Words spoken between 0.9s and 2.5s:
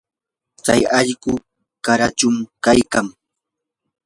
allqu qarachum